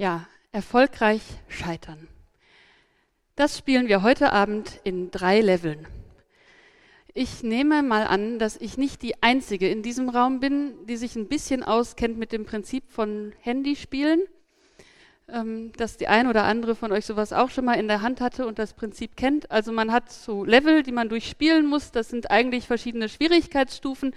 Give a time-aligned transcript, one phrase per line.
[0.00, 2.06] Ja, erfolgreich scheitern.
[3.34, 5.88] Das spielen wir heute Abend in drei Leveln.
[7.14, 11.16] Ich nehme mal an, dass ich nicht die Einzige in diesem Raum bin, die sich
[11.16, 14.20] ein bisschen auskennt mit dem Prinzip von Handyspielen.
[15.26, 18.20] Ähm, dass die ein oder andere von euch sowas auch schon mal in der Hand
[18.20, 19.50] hatte und das Prinzip kennt.
[19.50, 21.90] Also man hat so Level, die man durchspielen muss.
[21.90, 24.14] Das sind eigentlich verschiedene Schwierigkeitsstufen.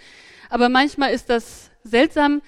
[0.52, 2.44] Aber manchmal ist das seltsam,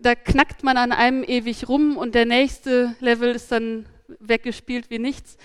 [0.00, 3.86] da knackt man an einem ewig rum und der nächste Level ist dann
[4.20, 5.36] weggespielt wie nichts.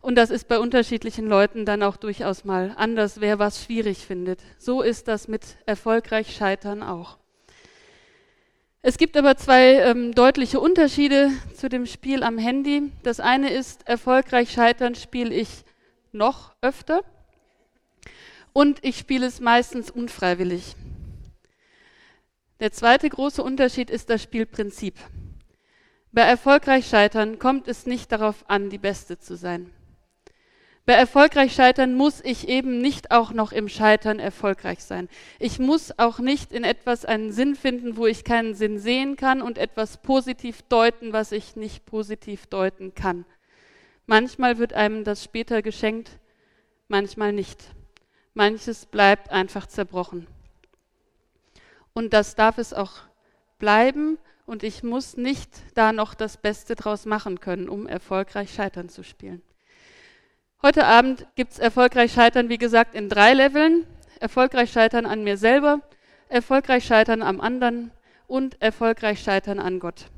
[0.00, 4.40] Und das ist bei unterschiedlichen Leuten dann auch durchaus mal anders, wer was schwierig findet.
[4.58, 7.18] So ist das mit erfolgreich Scheitern auch.
[8.82, 12.90] Es gibt aber zwei ähm, deutliche Unterschiede zu dem Spiel am Handy.
[13.02, 15.64] Das eine ist, erfolgreich Scheitern spiele ich
[16.12, 17.04] noch öfter
[18.54, 20.76] und ich spiele es meistens unfreiwillig.
[22.60, 24.94] Der zweite große Unterschied ist das Spielprinzip.
[26.12, 29.70] Bei erfolgreich Scheitern kommt es nicht darauf an, die Beste zu sein.
[30.84, 35.08] Bei erfolgreich Scheitern muss ich eben nicht auch noch im Scheitern erfolgreich sein.
[35.38, 39.40] Ich muss auch nicht in etwas einen Sinn finden, wo ich keinen Sinn sehen kann
[39.40, 43.24] und etwas positiv deuten, was ich nicht positiv deuten kann.
[44.06, 46.18] Manchmal wird einem das später geschenkt,
[46.88, 47.62] manchmal nicht.
[48.34, 50.26] Manches bleibt einfach zerbrochen.
[51.92, 52.92] Und das darf es auch
[53.58, 54.18] bleiben.
[54.46, 59.04] Und ich muss nicht da noch das Beste draus machen können, um erfolgreich Scheitern zu
[59.04, 59.42] spielen.
[60.62, 63.86] Heute Abend gibt es erfolgreich Scheitern, wie gesagt, in drei Leveln.
[64.18, 65.80] Erfolgreich Scheitern an mir selber,
[66.28, 67.90] erfolgreich Scheitern am anderen
[68.26, 70.10] und erfolgreich Scheitern an Gott.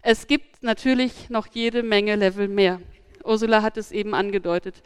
[0.00, 2.80] Es gibt natürlich noch jede Menge Level mehr.
[3.24, 4.82] Ursula hat es eben angedeutet.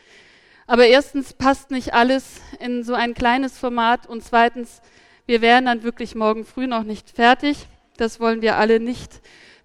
[0.67, 4.83] Aber erstens passt nicht alles in so ein kleines Format und zweitens
[5.31, 7.69] wir wären dann wirklich morgen früh noch nicht fertig.
[7.97, 9.21] Das wollen wir alle nicht.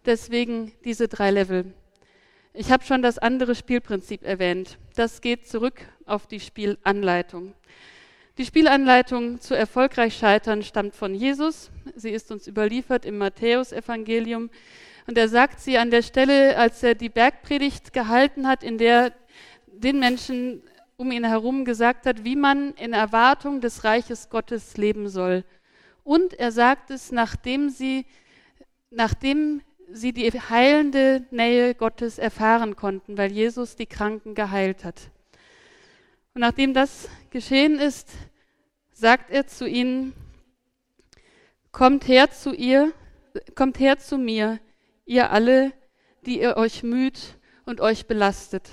[0.05, 1.73] Deswegen diese drei Level.
[2.53, 4.77] Ich habe schon das andere Spielprinzip erwähnt.
[4.95, 7.55] Das geht zurück auf die Spielanleitung.
[8.37, 11.71] Die Spielanleitung zu erfolgreich scheitern stammt von Jesus.
[11.95, 14.51] Sie ist uns überliefert im Matthäusevangelium.
[15.07, 19.13] Und er sagt sie an der Stelle, als er die Bergpredigt gehalten hat, in der
[19.65, 20.61] den Menschen
[20.97, 25.43] um ihn herum gesagt hat, wie man in Erwartung des Reiches Gottes leben soll.
[26.03, 28.05] Und er sagt es, nachdem sie,
[28.91, 29.61] nachdem
[29.91, 35.11] sie die heilende Nähe Gottes erfahren konnten, weil Jesus die Kranken geheilt hat.
[36.33, 38.09] Und nachdem das geschehen ist,
[38.91, 40.13] sagt er zu ihnen,
[41.71, 42.93] kommt her zu ihr,
[43.55, 44.59] kommt her zu mir,
[45.05, 45.73] ihr alle,
[46.25, 48.69] die ihr euch müht und euch belastet.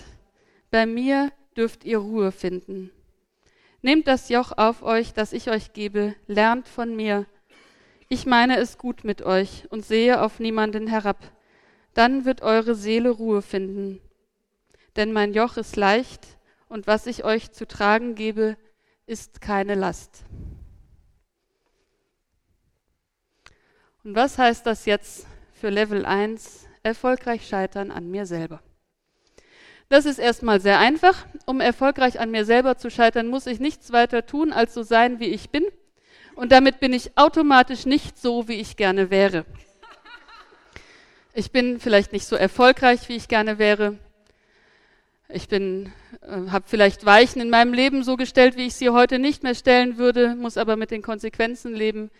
[0.70, 2.90] Bei mir dürft ihr Ruhe finden.
[3.80, 7.26] Nehmt das Joch auf euch, das ich euch gebe, lernt von mir.
[8.08, 11.18] Ich meine es gut mit euch und sehe auf niemanden herab.
[11.94, 14.00] Dann wird eure Seele Ruhe finden.
[14.96, 18.56] Denn mein Joch ist leicht und was ich euch zu tragen gebe,
[19.06, 20.24] ist keine Last.
[24.04, 26.66] Und was heißt das jetzt für Level 1?
[26.82, 28.60] Erfolgreich scheitern an mir selber.
[29.92, 31.26] Das ist erstmal sehr einfach.
[31.44, 35.20] Um erfolgreich an mir selber zu scheitern, muss ich nichts weiter tun, als so sein,
[35.20, 35.64] wie ich bin.
[36.34, 39.44] Und damit bin ich automatisch nicht so, wie ich gerne wäre.
[41.34, 43.98] Ich bin vielleicht nicht so erfolgreich, wie ich gerne wäre.
[45.28, 45.90] Ich äh,
[46.48, 49.98] habe vielleicht Weichen in meinem Leben so gestellt, wie ich sie heute nicht mehr stellen
[49.98, 52.10] würde, muss aber mit den Konsequenzen leben.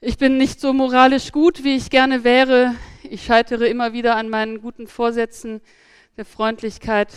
[0.00, 2.76] Ich bin nicht so moralisch gut, wie ich gerne wäre.
[3.02, 5.60] Ich scheitere immer wieder an meinen guten Vorsätzen
[6.16, 7.12] der Freundlichkeit,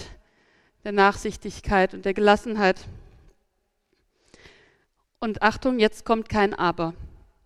[0.83, 2.85] der Nachsichtigkeit und der Gelassenheit.
[5.19, 6.93] Und Achtung, jetzt kommt kein Aber.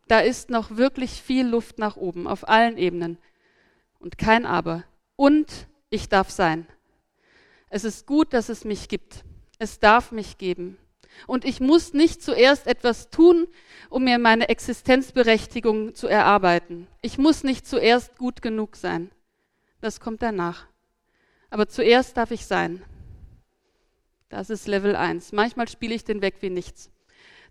[0.07, 3.17] Da ist noch wirklich viel Luft nach oben auf allen Ebenen.
[4.00, 4.84] Und kein Aber.
[5.16, 6.67] Und ich darf sein.
[7.69, 9.23] Es ist gut, dass es mich gibt.
[9.59, 10.78] Es darf mich geben.
[11.28, 13.47] Und ich muss nicht zuerst etwas tun,
[13.89, 16.88] um mir meine Existenzberechtigung zu erarbeiten.
[17.01, 19.12] Ich muss nicht zuerst gut genug sein.
[19.81, 20.70] Das kommt danach.
[21.51, 22.81] Aber zuerst darf ich sein.
[24.30, 25.33] Das ist Level 1.
[25.33, 26.89] Manchmal spiele ich den weg wie nichts.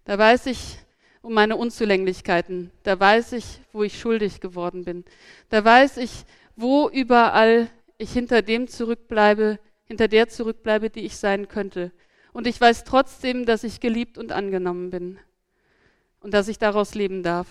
[0.05, 0.79] Da weiß ich
[1.21, 2.71] um meine Unzulänglichkeiten.
[2.83, 5.05] Da weiß ich, wo ich schuldig geworden bin.
[5.51, 6.25] Da weiß ich,
[6.57, 7.69] wo überall
[7.99, 11.93] ich hinter dem zurückbleibe, hinter der zurückbleibe, die ich sein könnte.
[12.33, 15.19] Und ich weiß trotzdem, dass ich geliebt und angenommen bin
[16.21, 17.49] und dass ich daraus leben darf.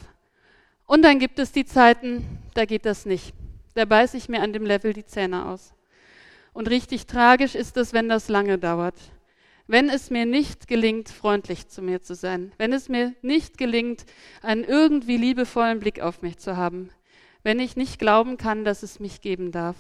[0.87, 3.35] Und dann gibt es die Zeiten, da geht das nicht.
[3.75, 5.75] Da beiße ich mir an dem Level die Zähne aus.
[6.53, 8.95] Und richtig tragisch ist es, wenn das lange dauert.
[9.67, 14.05] Wenn es mir nicht gelingt, freundlich zu mir zu sein, wenn es mir nicht gelingt,
[14.41, 16.89] einen irgendwie liebevollen Blick auf mich zu haben,
[17.43, 19.75] wenn ich nicht glauben kann, dass es mich geben darf.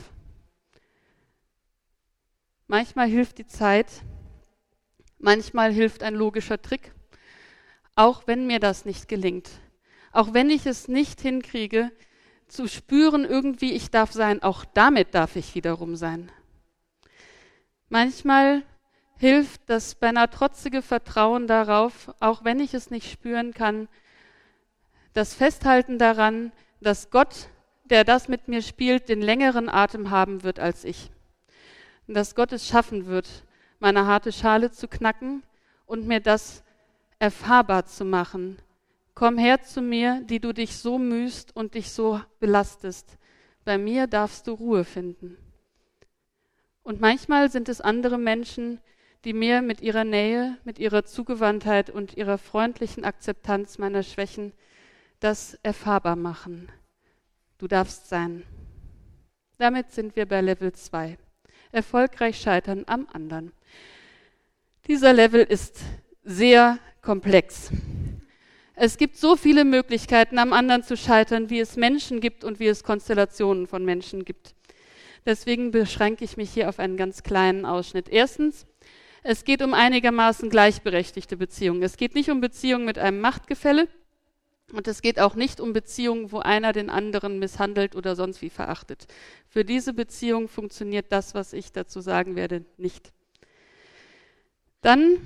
[2.67, 3.87] Manchmal hilft die Zeit,
[5.17, 6.93] manchmal hilft ein logischer Trick,
[7.95, 9.49] auch wenn mir das nicht gelingt,
[10.11, 11.91] auch wenn ich es nicht hinkriege,
[12.47, 16.31] zu spüren, irgendwie ich darf sein, auch damit darf ich wiederum sein.
[17.89, 18.63] Manchmal
[19.17, 23.87] hilft das beinahe trotzige Vertrauen darauf, auch wenn ich es nicht spüren kann,
[25.13, 26.51] das Festhalten daran,
[26.81, 27.49] dass Gott,
[27.85, 31.11] der das mit mir spielt, den längeren Atem haben wird als ich.
[32.07, 33.27] Und dass Gott es schaffen wird,
[33.79, 35.43] meine harte Schale zu knacken
[35.87, 36.63] und mir das
[37.17, 38.59] erfahrbar zu machen.
[39.15, 43.17] Komm her zu mir, die du dich so mühst und dich so belastest.
[43.65, 45.37] Bei mir darfst du Ruhe finden.
[46.83, 48.79] Und manchmal sind es andere Menschen,
[49.25, 54.53] die mir mit ihrer Nähe, mit ihrer Zugewandtheit und ihrer freundlichen Akzeptanz meiner Schwächen
[55.19, 56.71] das erfahrbar machen.
[57.57, 58.43] Du darfst sein.
[59.57, 61.17] Damit sind wir bei Level 2.
[61.71, 63.51] Erfolgreich scheitern am anderen.
[64.87, 65.79] Dieser Level ist
[66.23, 67.71] sehr komplex.
[68.75, 72.67] Es gibt so viele Möglichkeiten, am anderen zu scheitern, wie es Menschen gibt und wie
[72.67, 74.55] es Konstellationen von Menschen gibt.
[75.25, 78.09] Deswegen beschränke ich mich hier auf einen ganz kleinen Ausschnitt.
[78.09, 78.65] Erstens,
[79.23, 81.83] es geht um einigermaßen gleichberechtigte Beziehungen.
[81.83, 83.87] Es geht nicht um Beziehungen mit einem Machtgefälle,
[84.71, 88.49] und es geht auch nicht um Beziehungen, wo einer den anderen misshandelt oder sonst wie
[88.49, 89.07] verachtet.
[89.47, 93.11] Für diese Beziehung funktioniert das, was ich dazu sagen werde, nicht.
[94.81, 95.17] Dann,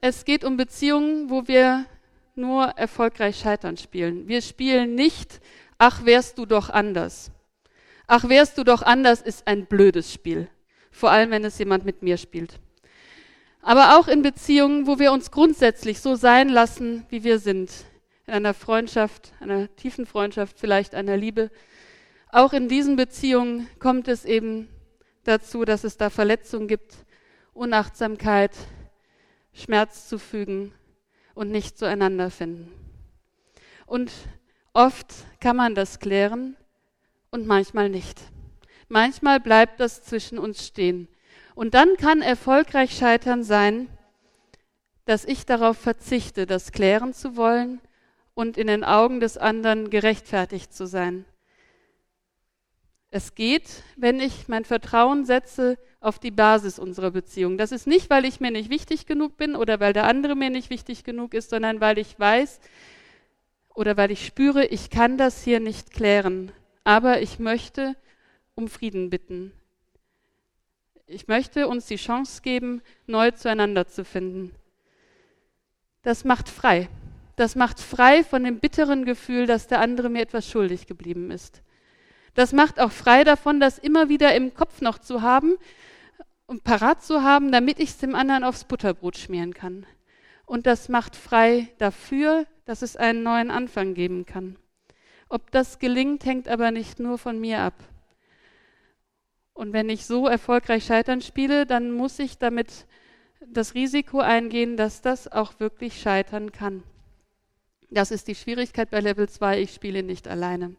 [0.00, 1.86] es geht um Beziehungen, wo wir
[2.34, 4.28] nur erfolgreich scheitern spielen.
[4.28, 5.40] Wir spielen nicht,
[5.78, 7.30] ach wärst du doch anders.
[8.10, 10.48] Ach wärst du doch anders ist ein blödes Spiel.
[10.90, 12.58] Vor allem, wenn es jemand mit mir spielt.
[13.60, 17.70] Aber auch in Beziehungen, wo wir uns grundsätzlich so sein lassen, wie wir sind
[18.26, 21.50] in einer Freundschaft, einer tiefen Freundschaft, vielleicht einer Liebe.
[22.32, 24.68] Auch in diesen Beziehungen kommt es eben
[25.24, 26.94] dazu, dass es da Verletzungen gibt,
[27.52, 28.56] Unachtsamkeit,
[29.52, 30.72] Schmerz zu fügen
[31.34, 32.72] und nicht zueinander finden.
[33.84, 34.10] Und
[34.72, 36.56] oft kann man das klären
[37.30, 38.20] und manchmal nicht.
[38.88, 41.08] Manchmal bleibt das zwischen uns stehen.
[41.54, 43.88] Und dann kann erfolgreich scheitern sein,
[45.04, 47.80] dass ich darauf verzichte, das klären zu wollen
[48.34, 51.24] und in den Augen des anderen gerechtfertigt zu sein.
[53.10, 57.56] Es geht, wenn ich mein Vertrauen setze auf die Basis unserer Beziehung.
[57.56, 60.50] Das ist nicht, weil ich mir nicht wichtig genug bin oder weil der andere mir
[60.50, 62.60] nicht wichtig genug ist, sondern weil ich weiß
[63.74, 66.52] oder weil ich spüre, ich kann das hier nicht klären.
[66.88, 67.96] Aber ich möchte
[68.54, 69.52] um Frieden bitten.
[71.06, 74.54] Ich möchte uns die Chance geben, neu zueinander zu finden.
[76.00, 76.88] Das macht frei.
[77.36, 81.60] Das macht frei von dem bitteren Gefühl, dass der andere mir etwas schuldig geblieben ist.
[82.32, 85.58] Das macht auch frei davon, das immer wieder im Kopf noch zu haben
[86.46, 89.84] und parat zu haben, damit ich es dem anderen aufs Butterbrot schmieren kann.
[90.46, 94.56] Und das macht frei dafür, dass es einen neuen Anfang geben kann.
[95.28, 97.74] Ob das gelingt, hängt aber nicht nur von mir ab.
[99.52, 102.86] Und wenn ich so erfolgreich Scheitern spiele, dann muss ich damit
[103.44, 106.82] das Risiko eingehen, dass das auch wirklich scheitern kann.
[107.90, 110.76] Das ist die Schwierigkeit bei Level 2, ich spiele nicht alleine.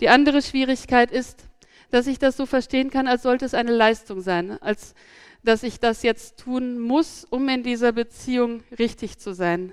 [0.00, 1.48] Die andere Schwierigkeit ist,
[1.90, 4.94] dass ich das so verstehen kann, als sollte es eine Leistung sein, als
[5.42, 9.72] dass ich das jetzt tun muss, um in dieser Beziehung richtig zu sein.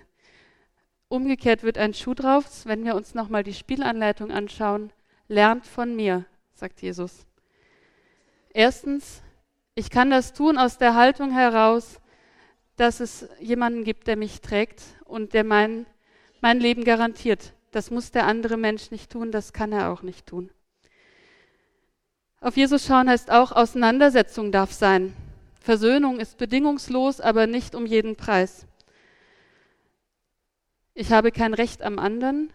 [1.13, 4.91] Umgekehrt wird ein Schuh drauf, wenn wir uns nochmal die Spielanleitung anschauen.
[5.27, 7.27] Lernt von mir, sagt Jesus.
[8.51, 9.21] Erstens,
[9.75, 11.99] ich kann das tun aus der Haltung heraus,
[12.77, 15.85] dass es jemanden gibt, der mich trägt und der mein
[16.41, 17.53] mein Leben garantiert.
[17.69, 20.49] Das muss der andere Mensch nicht tun, das kann er auch nicht tun.
[22.41, 25.13] Auf Jesus schauen heißt auch, Auseinandersetzung darf sein.
[25.59, 28.65] Versöhnung ist bedingungslos, aber nicht um jeden Preis.
[30.95, 32.51] Ich habe kein Recht am anderen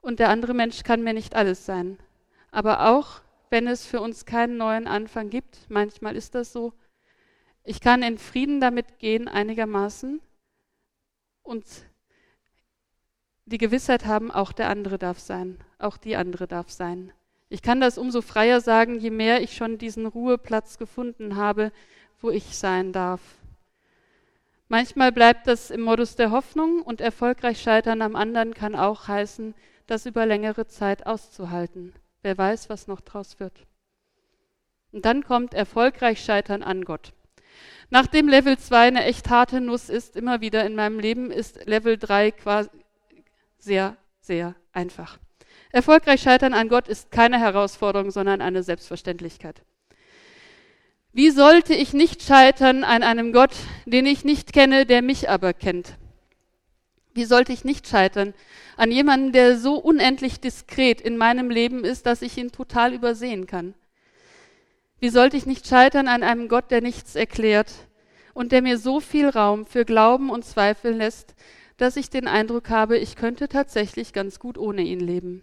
[0.00, 1.98] und der andere Mensch kann mir nicht alles sein.
[2.50, 6.72] Aber auch wenn es für uns keinen neuen Anfang gibt, manchmal ist das so,
[7.62, 10.20] ich kann in Frieden damit gehen einigermaßen
[11.42, 11.64] und
[13.46, 17.12] die Gewissheit haben, auch der andere darf sein, auch die andere darf sein.
[17.48, 21.72] Ich kann das umso freier sagen, je mehr ich schon diesen Ruheplatz gefunden habe,
[22.20, 23.20] wo ich sein darf.
[24.68, 29.54] Manchmal bleibt das im Modus der Hoffnung und erfolgreich scheitern am anderen kann auch heißen,
[29.86, 31.94] das über längere Zeit auszuhalten.
[32.22, 33.66] Wer weiß, was noch draus wird.
[34.92, 37.12] Und dann kommt erfolgreich scheitern an Gott.
[37.88, 41.96] Nachdem Level 2 eine echt harte Nuss ist, immer wieder in meinem Leben, ist Level
[41.96, 42.68] 3 quasi
[43.56, 45.18] sehr, sehr einfach.
[45.72, 49.62] Erfolgreich scheitern an Gott ist keine Herausforderung, sondern eine Selbstverständlichkeit.
[51.12, 55.54] Wie sollte ich nicht scheitern an einem Gott, den ich nicht kenne, der mich aber
[55.54, 55.94] kennt?
[57.14, 58.34] Wie sollte ich nicht scheitern
[58.76, 63.46] an jemandem, der so unendlich diskret in meinem Leben ist, dass ich ihn total übersehen
[63.46, 63.74] kann?
[65.00, 67.72] Wie sollte ich nicht scheitern an einem Gott, der nichts erklärt
[68.34, 71.34] und der mir so viel Raum für Glauben und Zweifel lässt,
[71.76, 75.42] dass ich den Eindruck habe, ich könnte tatsächlich ganz gut ohne ihn leben?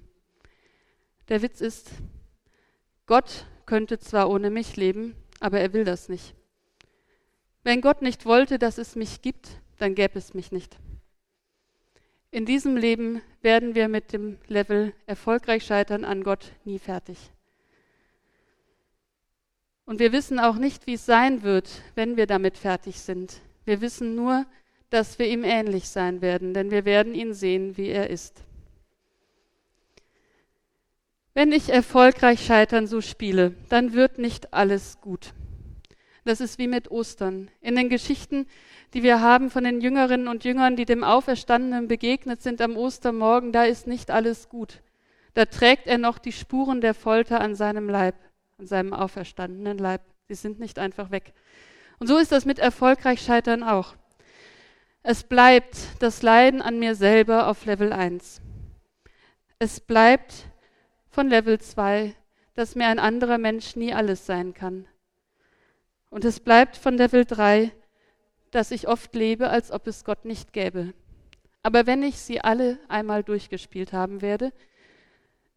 [1.28, 1.90] Der Witz ist,
[3.08, 6.36] Gott könnte zwar ohne mich leben, aber er will das nicht.
[7.64, 10.78] Wenn Gott nicht wollte, dass es mich gibt, dann gäbe es mich nicht.
[12.32, 17.18] In diesem Leben werden wir mit dem Level erfolgreich scheitern an Gott nie fertig.
[19.86, 23.40] Und wir wissen auch nicht, wie es sein wird, wenn wir damit fertig sind.
[23.66, 24.46] Wir wissen nur,
[24.90, 28.44] dass wir ihm ähnlich sein werden, denn wir werden ihn sehen, wie er ist.
[31.36, 35.34] Wenn ich erfolgreich scheitern so spiele, dann wird nicht alles gut.
[36.24, 37.52] Das ist wie mit Ostern.
[37.60, 38.48] In den Geschichten,
[38.94, 43.52] die wir haben von den Jüngerinnen und Jüngern, die dem Auferstandenen begegnet sind am Ostermorgen,
[43.52, 44.82] da ist nicht alles gut.
[45.34, 48.16] Da trägt er noch die Spuren der Folter an seinem Leib,
[48.58, 50.04] an seinem auferstandenen Leib.
[50.30, 51.34] Sie sind nicht einfach weg.
[52.00, 53.96] Und so ist das mit erfolgreich scheitern auch.
[55.04, 58.40] Es bleibt das Leiden an mir selber auf Level 1.
[59.60, 60.46] Es bleibt
[61.16, 62.14] von Level 2,
[62.56, 64.86] dass mir ein anderer Mensch nie alles sein kann.
[66.10, 67.72] Und es bleibt von Level 3,
[68.52, 70.94] dass ich oft lebe, als ob es Gott nicht gäbe.
[71.64, 74.52] Aber wenn ich sie alle einmal durchgespielt haben werde,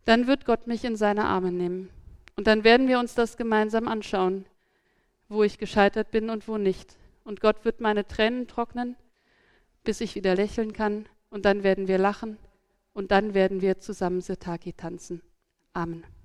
[0.04, 1.90] dann wird Gott mich in seine Arme nehmen.
[2.36, 4.44] Und dann werden wir uns das gemeinsam anschauen,
[5.28, 6.94] wo ich gescheitert bin und wo nicht.
[7.24, 8.94] Und Gott wird meine Tränen trocknen,
[9.82, 11.08] bis ich wieder lächeln kann.
[11.30, 12.38] Und dann werden wir lachen
[12.92, 15.20] und dann werden wir zusammen Setaki tanzen.
[15.78, 16.17] Amen.